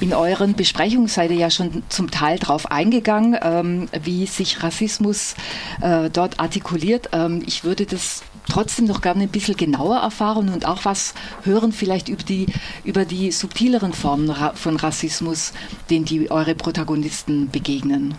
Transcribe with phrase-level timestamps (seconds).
[0.00, 5.34] In euren Besprechungen seid ihr ja schon zum Teil darauf eingegangen, ähm, wie sich Rassismus
[5.80, 7.10] äh, dort artikuliert.
[7.12, 11.72] Ähm, ich würde das trotzdem noch gerne ein bisschen genauer erfahren und auch was hören
[11.72, 12.46] vielleicht über die,
[12.84, 15.52] über die subtileren Formen von Rassismus,
[15.90, 18.14] denen die eure Protagonisten begegnen.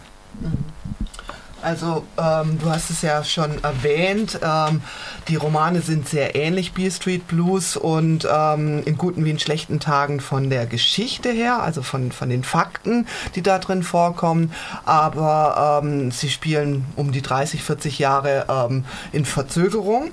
[1.67, 4.81] Also ähm, du hast es ja schon erwähnt, ähm,
[5.27, 9.81] die Romane sind sehr ähnlich, Beer Street Blues und ähm, in guten wie in schlechten
[9.81, 14.53] Tagen von der Geschichte her, also von, von den Fakten, die da drin vorkommen,
[14.85, 20.11] aber ähm, sie spielen um die 30, 40 Jahre ähm, in Verzögerung.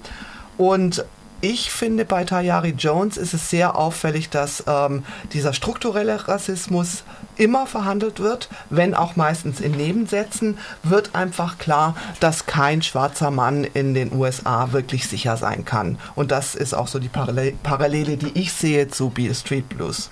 [0.57, 1.05] Und
[1.45, 7.05] ich finde, bei Tayari Jones ist es sehr auffällig, dass ähm, dieser strukturelle Rassismus
[7.37, 13.65] immer verhandelt wird, wenn auch meistens in Nebensätzen, wird einfach klar, dass kein schwarzer Mann
[13.65, 15.99] in den USA wirklich sicher sein kann.
[16.15, 20.11] Und das ist auch so die Parallele, die ich sehe zu Beale Street Blues.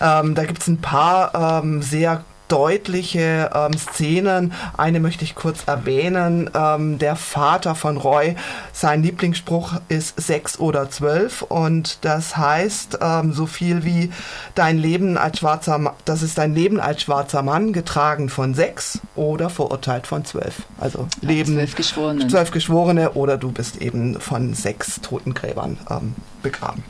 [0.00, 4.52] Ähm, da gibt es ein paar ähm, sehr deutliche ähm, Szenen.
[4.76, 6.50] Eine möchte ich kurz erwähnen.
[6.54, 8.36] Ähm, der Vater von Roy,
[8.74, 14.12] sein Lieblingsspruch ist sechs oder zwölf und das heißt ähm, so viel wie
[14.54, 19.00] dein Leben als schwarzer, Ma das ist dein Leben als schwarzer Mann getragen von sechs
[19.14, 20.62] oder verurteilt von zwölf.
[20.78, 22.28] Also ja, Leben zwölf Geschworene.
[22.28, 26.84] zwölf Geschworene oder du bist eben von sechs Totengräbern ähm, begraben.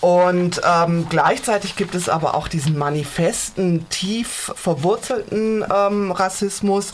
[0.00, 6.92] Und ähm, gleichzeitig gibt es aber auch diesen manifesten, tief verwurzelten ähm, Rassismus,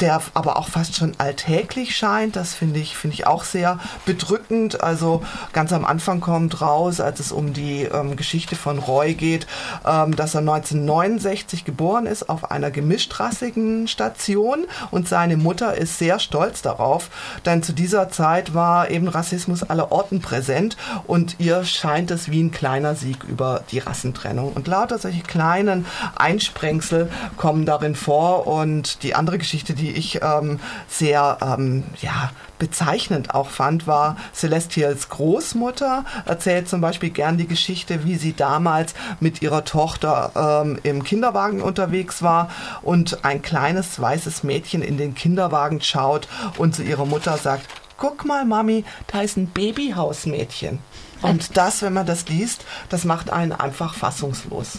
[0.00, 2.36] der aber auch fast schon alltäglich scheint.
[2.36, 4.82] Das finde ich, finde ich auch sehr bedrückend.
[4.82, 9.46] Also ganz am Anfang kommt raus, als es um die ähm, Geschichte von Roy geht,
[9.86, 16.18] ähm, dass er 1969 geboren ist auf einer gemischtrassigen Station und seine Mutter ist sehr
[16.18, 17.10] stolz darauf,
[17.44, 20.76] denn zu dieser Zeit war eben Rassismus aller Orten präsent
[21.06, 24.52] und ihr scheint es wie ein kleiner Sieg über die Rassentrennung.
[24.52, 30.60] Und lauter solche kleinen Einsprengsel kommen darin vor und die andere Geschichte, die ich ähm,
[30.88, 36.04] sehr ähm, ja, bezeichnend auch fand, war Celestials Großmutter.
[36.26, 41.62] Erzählt zum Beispiel gern die Geschichte, wie sie damals mit ihrer Tochter ähm, im Kinderwagen
[41.62, 42.50] unterwegs war
[42.82, 46.28] und ein kleines weißes Mädchen in den Kinderwagen schaut
[46.58, 47.66] und zu ihrer Mutter sagt,
[47.96, 50.78] guck mal, Mami, da ist ein Babyhausmädchen.
[51.22, 54.78] Und das, wenn man das liest, das macht einen einfach fassungslos.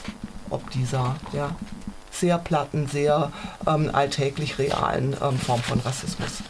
[0.50, 1.56] Ob dieser, ja,
[2.11, 3.31] sehr platten, sehr
[3.67, 6.44] ähm, alltäglich realen ähm, Form von Rassismus.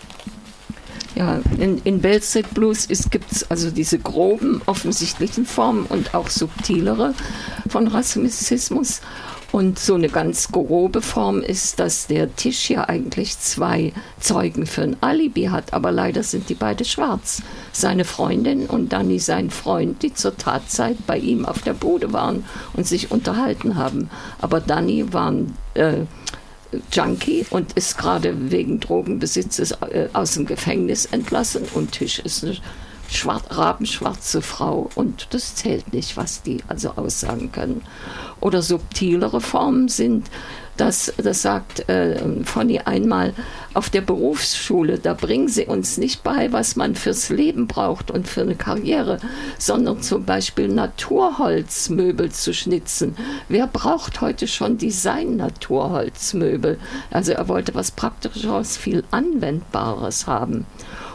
[1.16, 7.14] Ja, in, in Street Blues gibt es also diese groben, offensichtlichen Formen und auch subtilere
[7.68, 9.02] von Rassismus.
[9.52, 14.84] Und so eine ganz grobe Form ist, dass der Tisch ja eigentlich zwei Zeugen für
[14.84, 17.42] ein Alibi hat, aber leider sind die beide schwarz.
[17.74, 22.46] Seine Freundin und Danny sein Freund, die zur Tatzeit bei ihm auf der Bude waren
[22.74, 24.10] und sich unterhalten haben.
[24.40, 26.06] Aber Danny war ein äh,
[26.94, 32.56] Junkie und ist gerade wegen Drogenbesitzes äh, aus dem Gefängnis entlassen und Tisch ist eine
[33.16, 37.82] schwarz, rabenschwarze Frau und das zählt nicht, was die also aussagen können.
[38.40, 40.30] Oder subtilere Formen sind,
[40.78, 43.34] das, das sagt äh, Fonny einmal,
[43.74, 48.28] auf der Berufsschule, da bringen sie uns nicht bei, was man fürs Leben braucht und
[48.28, 49.20] für eine Karriere,
[49.60, 53.16] sondern zum Beispiel Naturholzmöbel zu schnitzen.
[53.48, 56.80] Wer braucht heute schon Design-Naturholzmöbel?
[57.12, 60.66] Also er wollte was Praktischeres, viel Anwendbares haben.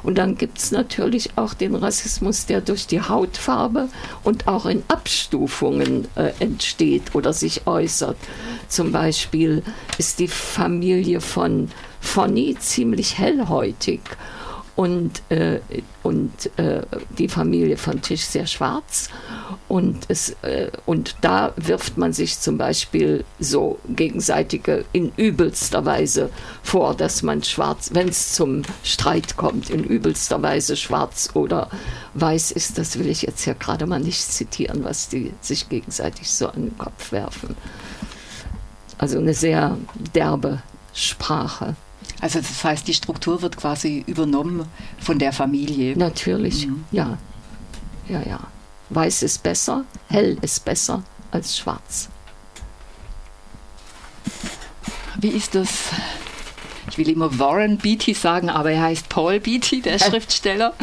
[0.06, 3.88] Und dann gibt es natürlich auch den Rassismus, der durch die Hautfarbe
[4.22, 8.16] und auch in Abstufungen äh, entsteht oder sich äußert.
[8.68, 9.64] Zum Beispiel
[9.98, 14.00] ist die Familie von Fonny ziemlich hellhäutig
[14.76, 15.60] und, äh,
[16.02, 16.82] und äh,
[17.18, 19.08] die Familie von Tisch sehr schwarz.
[19.68, 26.30] Und, es, äh, und da wirft man sich zum Beispiel so gegenseitige in übelster Weise
[26.62, 31.70] vor, dass man schwarz, wenn es zum Streit kommt, in übelster Weise schwarz oder
[32.12, 32.76] weiß ist.
[32.76, 36.66] Das will ich jetzt ja gerade mal nicht zitieren, was die sich gegenseitig so an
[36.66, 37.56] den Kopf werfen.
[38.98, 39.78] Also eine sehr
[40.14, 40.62] derbe
[40.92, 41.76] Sprache.
[42.20, 44.66] Also das heißt, die Struktur wird quasi übernommen
[44.98, 45.96] von der Familie.
[45.96, 46.84] Natürlich, mhm.
[46.90, 47.18] ja.
[48.08, 48.40] Ja, ja.
[48.88, 51.02] Weiß ist besser, hell ist besser
[51.32, 52.08] als schwarz.
[55.18, 55.90] Wie ist das?
[56.90, 60.74] Ich will immer Warren Beatty sagen, aber er heißt Paul Beatty, der Schriftsteller.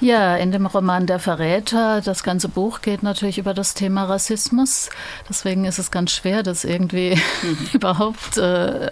[0.00, 4.90] Ja, in dem Roman Der Verräter, das ganze Buch geht natürlich über das Thema Rassismus.
[5.28, 7.58] Deswegen ist es ganz schwer, das irgendwie mhm.
[7.72, 8.90] überhaupt äh,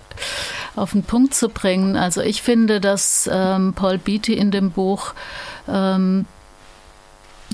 [0.77, 1.97] auf den Punkt zu bringen.
[1.97, 5.15] Also ich finde, dass ähm, Paul Beatty in dem Buch
[5.69, 6.27] ähm,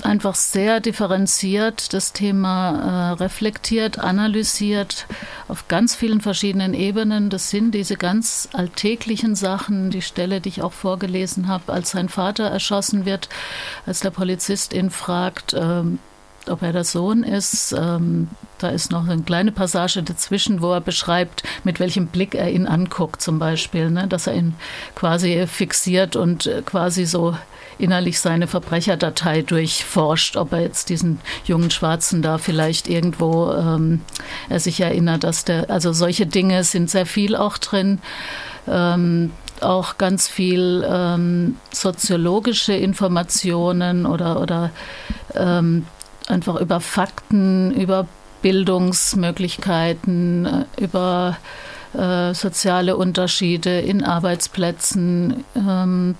[0.01, 5.07] einfach sehr differenziert das Thema äh, reflektiert, analysiert
[5.47, 7.29] auf ganz vielen verschiedenen Ebenen.
[7.29, 12.09] Das sind diese ganz alltäglichen Sachen, die Stelle, die ich auch vorgelesen habe, als sein
[12.09, 13.29] Vater erschossen wird,
[13.85, 15.99] als der Polizist ihn fragt, ähm,
[16.49, 17.73] ob er der Sohn ist.
[17.77, 22.49] Ähm, da ist noch eine kleine Passage dazwischen, wo er beschreibt, mit welchem Blick er
[22.51, 24.07] ihn anguckt, zum Beispiel, ne?
[24.07, 24.55] dass er ihn
[24.95, 27.35] quasi fixiert und äh, quasi so
[27.77, 34.01] innerlich seine Verbrecherdatei durchforscht, ob er jetzt diesen jungen Schwarzen da vielleicht irgendwo ähm,
[34.49, 37.99] er sich erinnert, dass der, also solche Dinge sind sehr viel auch drin.
[38.67, 39.31] Ähm,
[39.61, 44.71] auch ganz viel ähm, soziologische Informationen oder, oder
[45.35, 45.85] ähm,
[46.27, 48.07] einfach über Fakten, über
[48.41, 51.37] Bildungsmöglichkeiten, äh, über
[51.93, 55.45] äh, soziale Unterschiede in Arbeitsplätzen.
[55.55, 56.15] Ähm,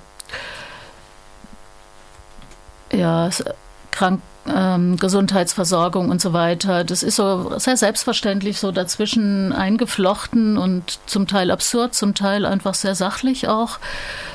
[2.91, 3.29] ja,
[3.91, 6.84] krank, ähm, Gesundheitsversorgung und so weiter.
[6.84, 12.74] Das ist so sehr selbstverständlich so dazwischen eingeflochten und zum Teil absurd, zum Teil einfach
[12.74, 13.80] sehr sachlich auch.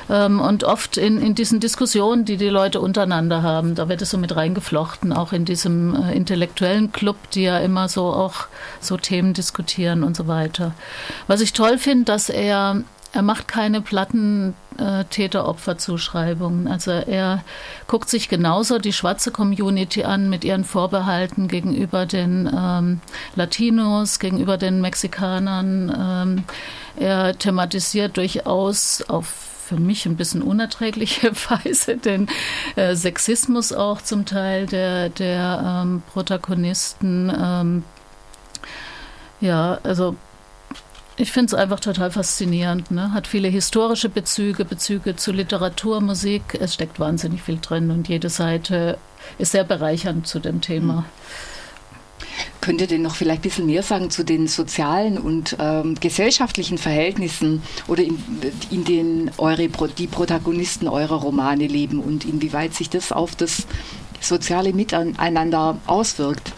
[0.09, 4.09] Ähm, und oft in, in diesen Diskussionen, die die Leute untereinander haben, da wird es
[4.09, 8.47] so mit reingeflochten, auch in diesem äh, intellektuellen Club, die ja immer so auch
[8.79, 10.73] so Themen diskutieren und so weiter.
[11.27, 16.67] Was ich toll finde, dass er er macht keine platten äh, Täter-Opfer-Zuschreibungen.
[16.67, 17.43] Also er
[17.87, 23.01] guckt sich genauso die schwarze Community an mit ihren Vorbehalten gegenüber den ähm,
[23.35, 25.95] Latinos, gegenüber den Mexikanern.
[25.97, 26.43] Ähm,
[26.97, 32.27] er thematisiert durchaus auf für mich ein bisschen unerträgliche Weise den
[32.75, 37.31] äh, Sexismus auch zum Teil der, der ähm, Protagonisten.
[37.39, 37.83] Ähm,
[39.41, 40.15] ja, also
[41.19, 42.91] ich finde es einfach total faszinierend.
[42.91, 43.11] Ne?
[43.11, 46.57] Hat viele historische Bezüge, Bezüge zu Literatur, Musik.
[46.59, 48.97] Es steckt wahnsinnig viel drin und jede Seite
[49.37, 51.01] ist sehr bereichernd zu dem Thema.
[51.01, 51.05] Mhm.
[52.61, 56.77] Könnt ihr denn noch vielleicht ein bisschen mehr sagen zu den sozialen und ähm, gesellschaftlichen
[56.77, 58.17] Verhältnissen oder in,
[58.71, 63.67] in denen eure, die Protagonisten eurer Romane leben und inwieweit sich das auf das
[64.21, 66.53] soziale Miteinander auswirkt?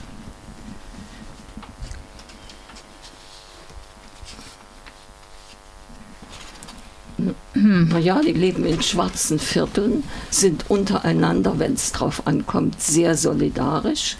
[7.53, 14.17] Naja, die leben in schwarzen Vierteln, sind untereinander, wenn es drauf ankommt, sehr solidarisch.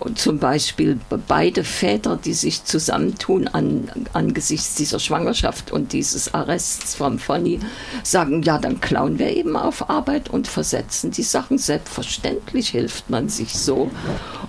[0.00, 0.98] Und zum Beispiel
[1.28, 7.60] beide Väter, die sich zusammentun an, angesichts dieser Schwangerschaft und dieses Arrests von Fonny,
[8.02, 11.58] sagen, ja, dann klauen wir eben auf Arbeit und versetzen die Sachen.
[11.58, 13.90] Selbstverständlich hilft man sich so.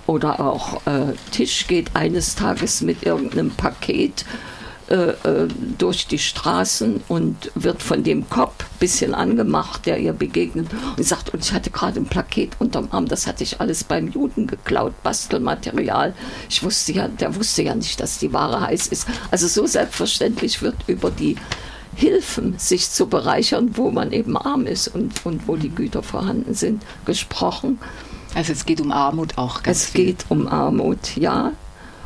[0.06, 4.24] Oder auch äh, Tisch geht eines Tages mit irgendeinem Paket
[5.78, 11.04] durch die Straßen und wird von dem Cop ein bisschen angemacht, der ihr begegnet und
[11.04, 14.46] sagt, und ich hatte gerade ein Plaket unterm Arm, das hatte ich alles beim Juden
[14.46, 16.14] geklaut, Bastelmaterial.
[16.48, 19.06] Ich wusste ja, der wusste ja nicht, dass die Ware heiß ist.
[19.30, 21.36] Also so selbstverständlich wird über die
[21.94, 26.54] Hilfen, sich zu bereichern, wo man eben arm ist und, und wo die Güter vorhanden
[26.54, 27.78] sind, gesprochen.
[28.34, 29.62] Also es geht um Armut auch.
[29.62, 30.06] Ganz es viel.
[30.06, 31.52] geht um Armut, ja.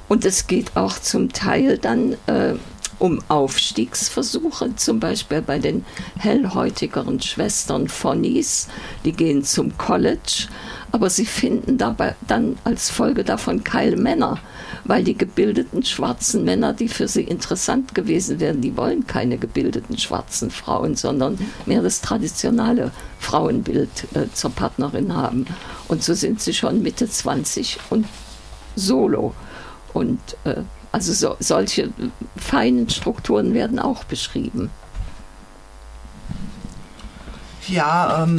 [0.08, 2.54] Und es geht auch zum Teil dann äh,
[2.98, 5.84] um Aufstiegsversuche, zum Beispiel bei den
[6.18, 8.68] hellhäutigeren Schwestern Fonnies.
[9.04, 10.48] Die gehen zum College,
[10.92, 14.38] aber sie finden dabei dann als Folge davon keine Männer,
[14.84, 19.98] weil die gebildeten schwarzen Männer, die für sie interessant gewesen wären, die wollen keine gebildeten
[19.98, 25.46] schwarzen Frauen, sondern mehr das traditionelle Frauenbild äh, zur Partnerin haben.
[25.88, 28.06] Und so sind sie schon Mitte 20 und
[28.74, 29.34] solo.
[29.96, 30.56] Und äh,
[30.92, 31.88] also so, solche
[32.36, 34.70] feinen Strukturen werden auch beschrieben.
[37.66, 38.38] Ja, ähm,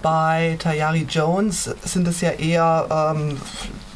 [0.00, 3.36] bei Tayari Jones sind es ja eher ähm,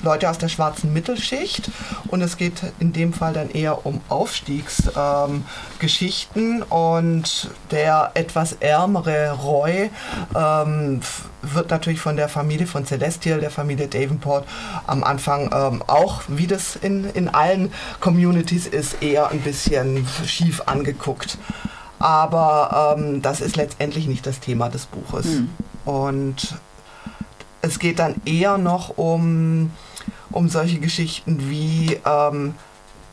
[0.06, 1.68] Leute aus der schwarzen Mittelschicht
[2.08, 9.32] und es geht in dem Fall dann eher um Aufstiegsgeschichten ähm, und der etwas ärmere
[9.32, 9.90] Roy
[10.34, 11.00] ähm,
[11.42, 14.46] wird natürlich von der Familie von Celestial, der Familie Davenport,
[14.86, 20.62] am Anfang ähm, auch, wie das in, in allen Communities ist, eher ein bisschen schief
[20.66, 21.36] angeguckt.
[21.98, 25.26] Aber ähm, das ist letztendlich nicht das Thema des Buches.
[25.26, 25.48] Hm.
[25.84, 26.54] Und
[27.62, 29.72] es geht dann eher noch um
[30.36, 32.54] um solche Geschichten wie ähm,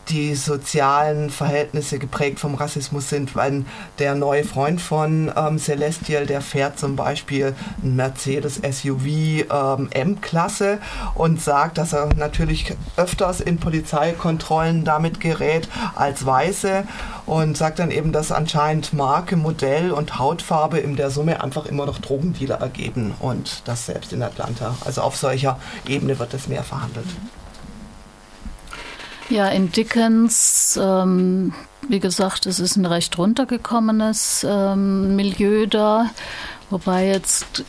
[0.10, 3.66] die sozialen Verhältnisse geprägt vom Rassismus sind, weil
[4.00, 10.80] der neue Freund von ähm, Celestial, der fährt zum Beispiel ein Mercedes SUV ähm, M-Klasse
[11.16, 16.84] und sagt, dass er natürlich öfters in Polizeikontrollen damit gerät als Weiße
[17.26, 21.86] und sagt dann eben, dass anscheinend Marke, Modell und Hautfarbe in der Summe einfach immer
[21.86, 24.76] noch Drogendealer ergeben und das selbst in Atlanta.
[24.86, 27.08] Also auf solcher Ebene wird das mehr verhandelt.
[29.30, 31.54] Ja, in Dickens, ähm,
[31.88, 36.10] wie gesagt, es ist ein recht runtergekommenes ähm, Milieu da,
[36.70, 37.64] wobei jetzt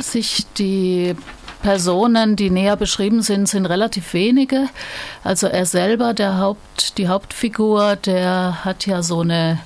[0.00, 1.16] sich die
[1.62, 4.68] Personen, die näher beschrieben sind, sind relativ wenige.
[5.24, 9.58] Also er selber, der Haupt, die Hauptfigur, der hat ja so eine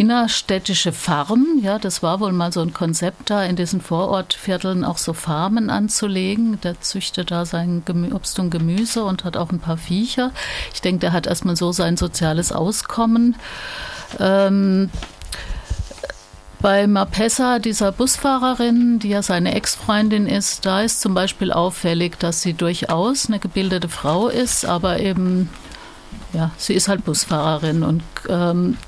[0.00, 1.60] innerstädtische Farm.
[1.60, 5.68] Ja, das war wohl mal so ein Konzept da, in diesen Vorortvierteln auch so Farmen
[5.68, 6.58] anzulegen.
[6.62, 7.82] Der züchtet da sein
[8.14, 10.32] Obst und Gemüse und hat auch ein paar Viecher.
[10.72, 13.36] Ich denke, der hat erstmal so sein soziales Auskommen.
[14.18, 14.88] Ähm,
[16.62, 22.40] bei Mapessa, dieser Busfahrerin, die ja seine Ex-Freundin ist, da ist zum Beispiel auffällig, dass
[22.40, 25.50] sie durchaus eine gebildete Frau ist, aber eben,
[26.32, 28.78] ja, sie ist halt Busfahrerin und ähm,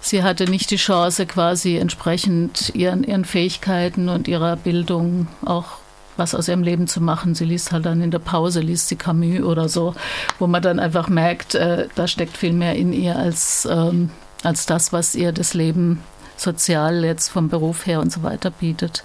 [0.00, 5.78] sie hatte nicht die Chance, quasi entsprechend ihren, ihren Fähigkeiten und ihrer Bildung auch
[6.16, 7.34] was aus ihrem Leben zu machen.
[7.34, 9.94] Sie liest halt dann in der Pause, liest sie Camus oder so,
[10.38, 14.10] wo man dann einfach merkt, äh, da steckt viel mehr in ihr als, ähm,
[14.42, 16.02] als das, was ihr das Leben
[16.36, 19.04] sozial jetzt vom Beruf her und so weiter bietet.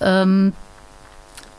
[0.00, 0.52] Ähm,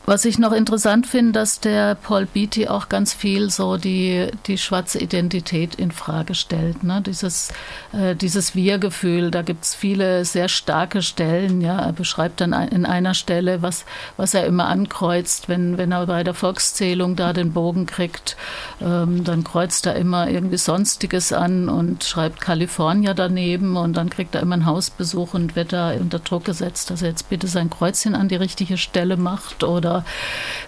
[0.06, 4.58] was ich noch interessant finde, dass der Paul Beatty auch ganz viel so die, die
[4.58, 6.84] schwarze Identität in Frage stellt.
[6.84, 7.00] Ne?
[7.00, 7.50] Dieses,
[7.92, 11.62] äh, dieses Wir-Gefühl, da gibt es viele sehr starke Stellen.
[11.62, 11.78] Ja?
[11.78, 13.86] Er beschreibt dann in einer Stelle, was,
[14.18, 18.36] was er immer ankreuzt, wenn, wenn er bei der Volkszählung da den Bogen kriegt.
[18.82, 24.34] Ähm, dann kreuzt er immer irgendwie Sonstiges an und schreibt California daneben und dann kriegt
[24.34, 27.70] er immer einen Hausbesuch und wird da unter Druck gesetzt, dass er jetzt bitte sein
[27.70, 30.04] Kreuzchen an die richtige Stelle macht oder oder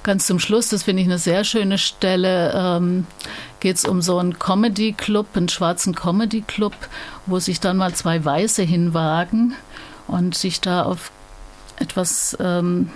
[0.03, 3.07] ganz zum Schluss, das finde ich eine sehr schöne Stelle, ähm,
[3.61, 6.75] geht es um so einen Comedy-Club, einen schwarzen Comedy-Club,
[7.27, 9.55] wo sich dann mal zwei Weiße hinwagen
[10.07, 11.11] und sich da auf
[11.79, 12.91] etwas ähm,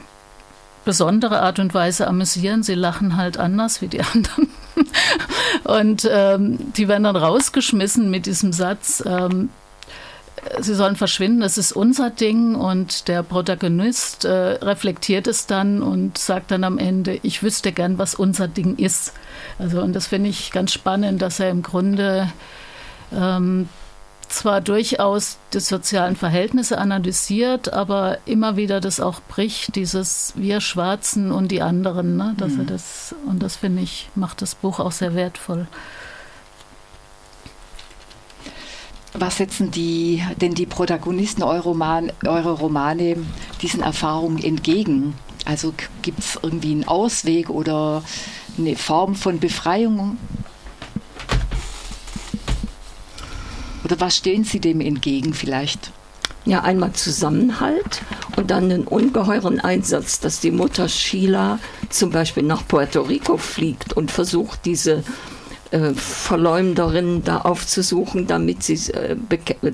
[0.85, 2.63] besondere Art und Weise amüsieren.
[2.63, 4.49] Sie lachen halt anders wie die anderen.
[5.65, 9.51] und ähm, die werden dann rausgeschmissen mit diesem Satz, ähm,
[10.61, 16.19] sie sollen verschwinden, das ist unser Ding und der Protagonist äh, reflektiert es dann und
[16.19, 19.13] sagt dann am Ende, ich wüsste gern, was unser Ding ist.
[19.59, 22.33] Also und das finde ich ganz spannend, dass er im Grunde
[23.13, 23.69] ähm,
[24.29, 31.33] zwar durchaus die sozialen Verhältnisse analysiert, aber immer wieder das auch bricht, dieses wir Schwarzen
[31.33, 32.35] und die anderen, ne?
[32.39, 32.61] dass mhm.
[32.61, 35.67] er das und das finde ich macht das Buch auch sehr wertvoll.
[39.13, 43.17] Was setzen die, denn die Protagonisten eurer Roman, eure Romane
[43.61, 45.15] diesen Erfahrungen entgegen?
[45.45, 48.05] Also gibt es irgendwie einen Ausweg oder
[48.57, 50.17] eine Form von Befreiung?
[53.85, 55.91] Oder was stehen Sie dem entgegen vielleicht?
[56.45, 58.03] Ja, einmal Zusammenhalt
[58.37, 63.93] und dann einen ungeheuren Einsatz, dass die Mutter Sheila zum Beispiel nach Puerto Rico fliegt
[63.93, 65.03] und versucht, diese
[65.71, 69.17] äh, Verleumderin da aufzusuchen, damit sie, äh,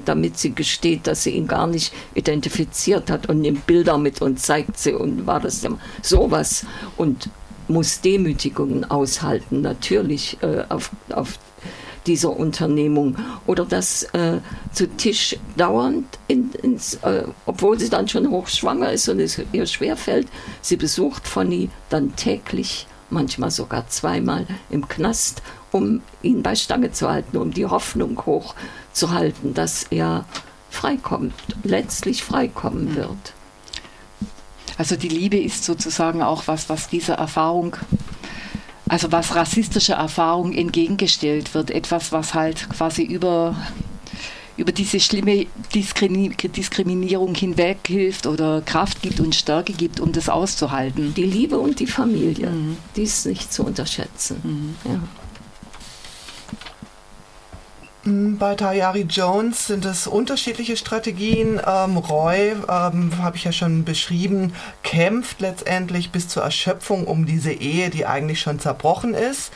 [0.04, 4.40] damit sie gesteht, dass sie ihn gar nicht identifiziert hat und nimmt Bilder mit und
[4.40, 5.66] zeigt sie und war das
[6.02, 7.30] sowas und
[7.68, 11.38] muss Demütigungen aushalten, natürlich äh, auf, auf
[12.06, 13.16] dieser Unternehmung.
[13.46, 14.38] Oder das äh,
[14.72, 19.66] zu Tisch dauernd, in, ins, äh, obwohl sie dann schon hochschwanger ist und es ihr
[19.66, 20.28] schwerfällt,
[20.60, 25.42] sie besucht Fanny dann täglich, manchmal sogar zweimal im Knast
[25.76, 30.24] um ihn bei Stange zu halten, um die Hoffnung hochzuhalten, dass er
[30.70, 32.96] freikommt, letztlich freikommen mhm.
[32.96, 33.32] wird.
[34.78, 37.76] Also die Liebe ist sozusagen auch was, was dieser Erfahrung,
[38.88, 43.56] also was rassistischer Erfahrung entgegengestellt wird, etwas, was halt quasi über
[44.56, 51.14] über diese schlimme Diskriminierung hinweg hilft oder Kraft gibt und Stärke gibt, um das auszuhalten.
[51.14, 52.76] Die Liebe und die Familie, mhm.
[52.96, 54.40] die ist nicht zu unterschätzen.
[54.42, 54.90] Mhm.
[54.90, 55.00] Ja.
[58.06, 61.60] Hm, bei Tayari Jones sind es unterschiedliche Strategien.
[61.66, 67.52] Ähm, Roy, ähm, habe ich ja schon beschrieben, kämpft letztendlich bis zur Erschöpfung um diese
[67.52, 69.50] Ehe, die eigentlich schon zerbrochen ist.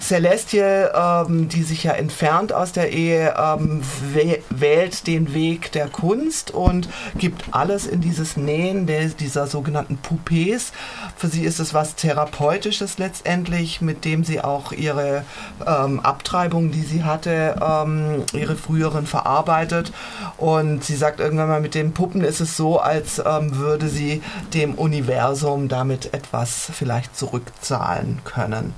[0.00, 3.82] Celestial, ähm, die sich ja entfernt aus der Ehe, ähm,
[4.50, 10.72] wählt den Weg der Kunst und gibt alles in dieses Nähen der, dieser sogenannten Poupées.
[11.16, 15.24] Für sie ist es was Therapeutisches letztendlich, mit dem sie auch ihre
[15.66, 19.92] ähm, Abtreibung, die sie hatte, ähm, ihre früheren verarbeitet.
[20.36, 24.22] Und sie sagt irgendwann mal, mit den Puppen ist es so, als ähm, würde sie
[24.52, 28.74] dem Universum damit etwas vielleicht zurückzahlen können.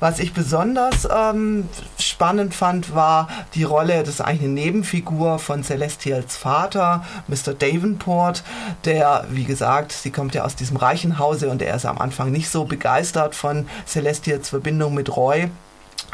[0.00, 5.64] Was ich besonders ähm, spannend fand, war die Rolle, das ist eigentlich eine Nebenfigur von
[5.64, 7.52] Celestials Vater, Mr.
[7.52, 8.44] Davenport,
[8.84, 12.30] der, wie gesagt, sie kommt ja aus diesem reichen Hause und er ist am Anfang
[12.30, 15.50] nicht so begeistert von Celestials Verbindung mit Roy.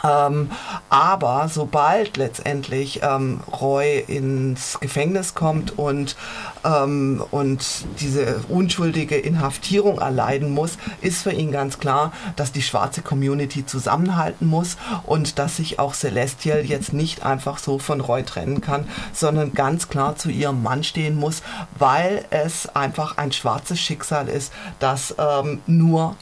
[0.05, 0.51] Ähm,
[0.91, 6.17] aber sobald letztendlich ähm, Roy ins Gefängnis kommt und,
[6.65, 7.65] ähm, und
[8.01, 14.47] diese unschuldige Inhaftierung erleiden muss, ist für ihn ganz klar, dass die schwarze Community zusammenhalten
[14.47, 19.55] muss und dass sich auch Celestial jetzt nicht einfach so von Roy trennen kann, sondern
[19.55, 21.43] ganz klar zu ihrem Mann stehen muss,
[21.79, 26.17] weil es einfach ein schwarzes Schicksal ist, das ähm, nur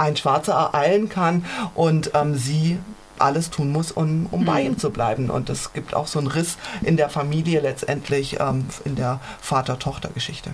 [0.00, 2.78] ein Schwarzer ereilen kann und ähm, sie
[3.20, 4.44] alles tun muss, um, um mhm.
[4.44, 5.30] bei ihm zu bleiben.
[5.30, 10.50] Und es gibt auch so einen Riss in der Familie letztendlich, ähm, in der Vater-Tochter-Geschichte.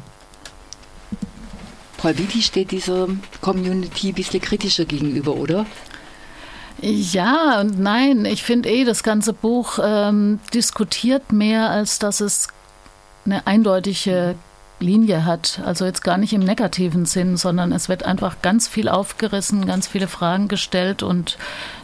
[1.96, 3.08] Paul Vitti steht dieser
[3.40, 5.66] Community ein bisschen kritischer gegenüber, oder?
[6.80, 8.26] Ja und nein.
[8.26, 12.48] Ich finde eh, das ganze Buch ähm, diskutiert mehr, als dass es
[13.24, 14.34] eine eindeutige
[14.78, 15.60] Linie hat.
[15.64, 19.86] Also jetzt gar nicht im negativen Sinn, sondern es wird einfach ganz viel aufgerissen, ganz
[19.86, 21.38] viele Fragen gestellt und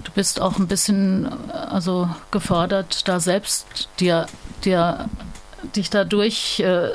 [0.04, 4.26] du bist auch ein bisschen also gefordert, da selbst dir,
[4.64, 5.08] dir
[5.75, 6.88] dich dadurch äh,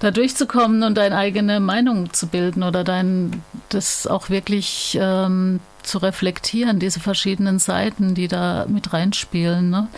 [0.00, 5.98] da durchzukommen und deine eigene Meinung zu bilden oder dein das auch wirklich ähm, zu
[5.98, 9.70] reflektieren, diese verschiedenen Seiten, die da mit reinspielen.
[9.70, 9.88] Ne?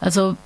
[0.00, 0.36] Also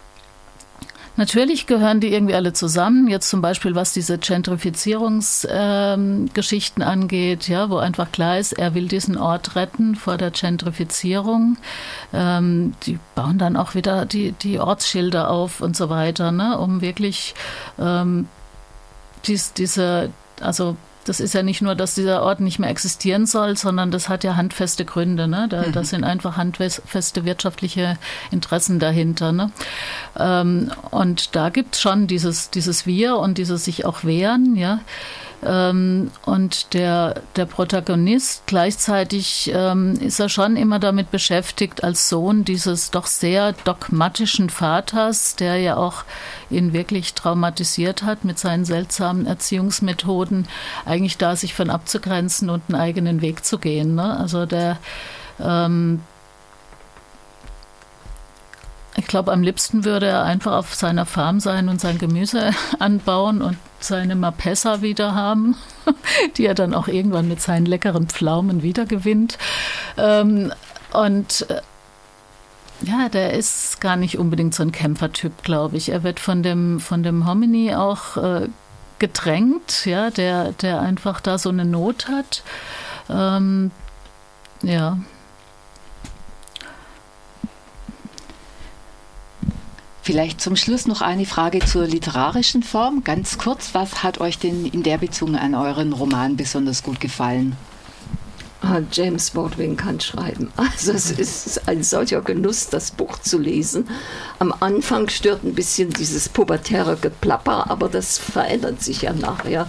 [1.21, 3.07] Natürlich gehören die irgendwie alle zusammen.
[3.07, 8.89] Jetzt zum Beispiel, was diese Gentrifizierungsgeschichten ähm, angeht, ja, wo einfach klar ist, er will
[8.89, 11.59] diesen Ort retten vor der Gentrifizierung.
[12.15, 16.81] Ähm, die bauen dann auch wieder die, die Ortsschilder auf und so weiter, ne, um
[16.81, 17.35] wirklich
[17.79, 18.27] ähm,
[19.27, 20.09] dies, diese,
[20.41, 24.09] also das ist ja nicht nur, dass dieser Ort nicht mehr existieren soll, sondern das
[24.09, 25.29] hat ja handfeste Gründe.
[25.29, 25.47] Ne?
[25.49, 25.73] Da, mhm.
[25.73, 27.97] Das sind einfach handfeste wirtschaftliche
[28.31, 29.33] Interessen dahinter.
[29.33, 29.51] Ne?
[30.19, 34.57] Ähm, und da gibt es schon dieses, dieses Wir und dieses sich auch wehren.
[34.57, 34.81] Ja?
[35.43, 42.45] Ähm, und der, der Protagonist gleichzeitig ähm, ist er schon immer damit beschäftigt, als Sohn
[42.45, 46.05] dieses doch sehr dogmatischen Vaters, der ja auch
[46.51, 50.47] ihn wirklich traumatisiert hat mit seinen seltsamen Erziehungsmethoden,
[50.85, 53.95] eigentlich da sich von abzugrenzen und einen eigenen Weg zu gehen.
[53.95, 54.19] Ne?
[54.19, 54.79] Also der
[55.43, 56.01] ähm,
[59.01, 63.41] ich glaube, am liebsten würde er einfach auf seiner Farm sein und sein Gemüse anbauen
[63.41, 65.57] und seine Mapessa wieder haben,
[66.37, 69.39] die er dann auch irgendwann mit seinen leckeren Pflaumen wiedergewinnt.
[69.97, 70.53] Ähm,
[70.93, 71.63] und äh,
[72.83, 75.89] ja, der ist gar nicht unbedingt so ein Kämpfertyp, glaube ich.
[75.89, 78.49] Er wird von dem, von dem Homini auch äh,
[78.99, 82.43] gedrängt, ja, der, der einfach da so eine Not hat.
[83.09, 83.71] Ähm,
[84.63, 84.99] ja.
[90.11, 93.05] Vielleicht zum Schluss noch eine Frage zur literarischen Form.
[93.05, 97.55] Ganz kurz, was hat euch denn in der Beziehung an euren Roman besonders gut gefallen?
[98.61, 100.51] Ah, James Baldwin kann schreiben.
[100.57, 103.87] Also es ist ein solcher Genuss, das Buch zu lesen.
[104.41, 109.69] Am Anfang stört ein bisschen dieses pubertäre Geplapper, aber das verändert sich ja nachher.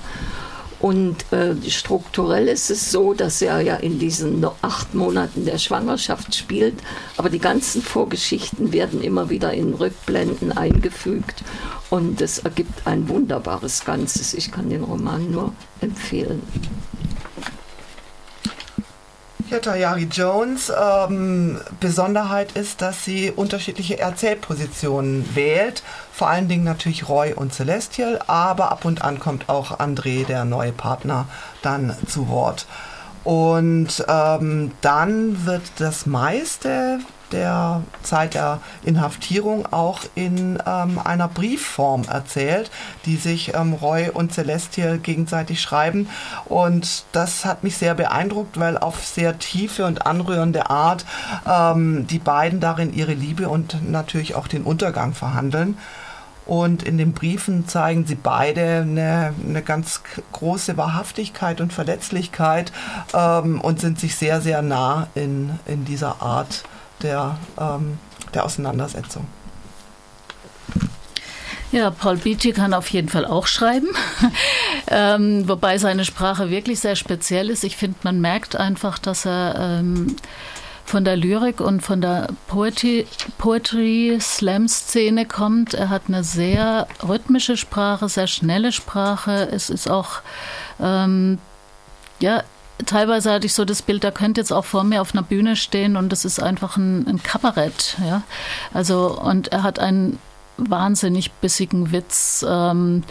[0.81, 6.33] Und äh, strukturell ist es so, dass er ja in diesen acht Monaten der Schwangerschaft
[6.33, 6.73] spielt,
[7.17, 11.43] aber die ganzen Vorgeschichten werden immer wieder in Rückblenden eingefügt
[11.91, 14.33] und es ergibt ein wunderbares Ganzes.
[14.33, 16.41] Ich kann den Roman nur empfehlen.
[19.51, 25.83] Ja, Tayari Jones, ähm, Besonderheit ist, dass sie unterschiedliche Erzählpositionen wählt.
[26.13, 30.45] Vor allen Dingen natürlich Roy und Celestial, aber ab und an kommt auch André, der
[30.45, 31.25] neue Partner,
[31.61, 32.65] dann zu Wort.
[33.25, 36.99] Und ähm, dann wird das meiste
[37.31, 42.71] der Zeit der Inhaftierung auch in ähm, einer Briefform erzählt,
[43.05, 46.09] die sich ähm, Roy und Celestial gegenseitig schreiben.
[46.45, 51.05] Und das hat mich sehr beeindruckt, weil auf sehr tiefe und anrührende Art
[51.47, 55.77] ähm, die beiden darin ihre Liebe und natürlich auch den Untergang verhandeln.
[56.45, 62.71] Und in den Briefen zeigen sie beide eine, eine ganz große Wahrhaftigkeit und Verletzlichkeit
[63.13, 66.63] ähm, und sind sich sehr, sehr nah in, in dieser Art
[67.03, 67.97] der, ähm,
[68.33, 69.25] der Auseinandersetzung.
[71.71, 73.87] Ja, Paul Beatty kann auf jeden Fall auch schreiben,
[74.87, 77.63] ähm, wobei seine Sprache wirklich sehr speziell ist.
[77.63, 80.17] Ich finde, man merkt einfach, dass er ähm,
[80.83, 85.73] von der Lyrik und von der Poetry, Poetry Slam Szene kommt.
[85.73, 89.47] Er hat eine sehr rhythmische Sprache, sehr schnelle Sprache.
[89.49, 90.21] Es ist auch
[90.81, 91.37] ähm,
[92.19, 92.43] ja
[92.85, 95.55] teilweise hatte ich so das Bild, er könnte jetzt auch vor mir auf einer Bühne
[95.55, 98.23] stehen und es ist einfach ein, ein Kabarett, ja.
[98.73, 100.19] Also und er hat einen
[100.57, 102.45] wahnsinnig bissigen Witz.
[102.47, 103.03] Ähm,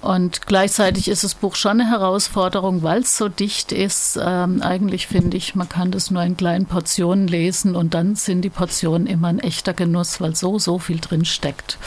[0.00, 4.18] und gleichzeitig ist das Buch schon eine Herausforderung, weil es so dicht ist.
[4.22, 8.42] Ähm, eigentlich finde ich, man kann das nur in kleinen Portionen lesen und dann sind
[8.42, 11.78] die Portionen immer ein echter Genuss, weil so, so viel drin steckt.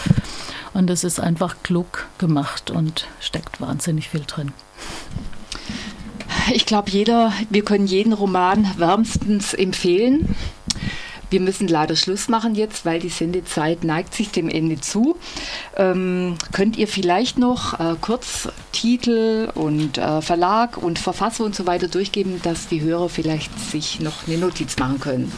[0.74, 4.52] Und es ist einfach klug gemacht und steckt wahnsinnig viel drin.
[6.54, 10.36] Ich glaube, jeder, wir können jeden Roman wärmstens empfehlen.
[11.30, 15.16] Wir müssen leider Schluss machen jetzt, weil die Sendezeit neigt sich dem Ende zu.
[15.78, 21.66] Ähm, könnt ihr vielleicht noch äh, kurz Titel und äh, Verlag und Verfasser und so
[21.66, 25.32] weiter durchgeben, dass die Hörer vielleicht sich noch eine Notiz machen können?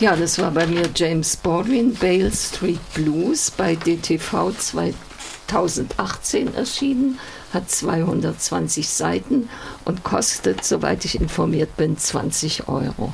[0.00, 7.18] Ja, das war bei mir James Baldwin, Bale Street Blues bei DTV 2018 erschienen,
[7.52, 9.48] hat 220 Seiten
[9.84, 13.12] und kostet, soweit ich informiert bin, 20 Euro.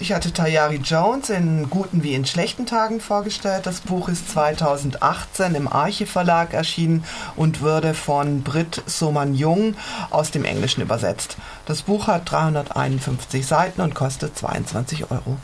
[0.00, 3.66] Ich hatte Tayari Jones in guten wie in schlechten Tagen vorgestellt.
[3.66, 7.02] Das Buch ist 2018 im Arche Verlag erschienen
[7.34, 9.74] und wurde von Britt Soman Jung
[10.10, 11.36] aus dem Englischen übersetzt.
[11.66, 15.36] Das Buch hat 351 Seiten und kostet 22 Euro.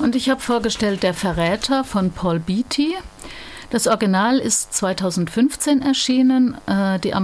[0.00, 2.96] Und ich habe vorgestellt Der Verräter von Paul Beatty.
[3.72, 6.58] Das Original ist 2015 erschienen.
[6.66, 7.14] Äh, die,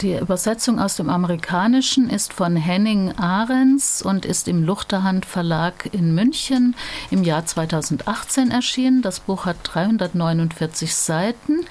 [0.00, 6.14] die, Übersetzung aus dem Amerikanischen ist von Henning Ahrens und ist im Luchterhand Verlag in
[6.14, 6.76] München
[7.10, 9.02] im Jahr 2018 erschienen.
[9.02, 11.66] Das Buch hat 349 Seiten.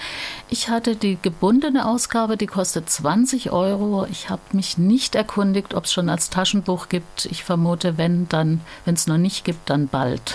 [0.50, 4.06] Ich hatte die gebundene Ausgabe, die kostet 20 Euro.
[4.12, 7.28] Ich habe mich nicht erkundigt, ob es schon als Taschenbuch gibt.
[7.32, 10.34] Ich vermute, wenn dann, wenn es noch nicht gibt, dann bald.